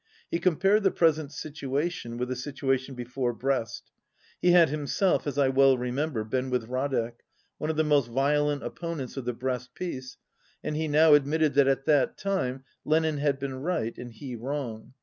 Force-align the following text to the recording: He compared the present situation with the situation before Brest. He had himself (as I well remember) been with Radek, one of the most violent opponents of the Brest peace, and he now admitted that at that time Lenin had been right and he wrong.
He 0.31 0.39
compared 0.39 0.81
the 0.81 0.89
present 0.89 1.31
situation 1.31 2.17
with 2.17 2.27
the 2.27 2.35
situation 2.35 2.95
before 2.95 3.33
Brest. 3.35 3.91
He 4.41 4.49
had 4.49 4.69
himself 4.69 5.27
(as 5.27 5.37
I 5.37 5.49
well 5.49 5.77
remember) 5.77 6.23
been 6.23 6.49
with 6.49 6.67
Radek, 6.67 7.19
one 7.59 7.69
of 7.69 7.75
the 7.75 7.83
most 7.83 8.09
violent 8.09 8.63
opponents 8.63 9.15
of 9.15 9.25
the 9.25 9.33
Brest 9.33 9.75
peace, 9.75 10.17
and 10.63 10.75
he 10.75 10.87
now 10.87 11.13
admitted 11.13 11.53
that 11.53 11.67
at 11.67 11.85
that 11.85 12.17
time 12.17 12.63
Lenin 12.83 13.19
had 13.19 13.37
been 13.37 13.61
right 13.61 13.95
and 13.95 14.11
he 14.11 14.35
wrong. 14.35 14.95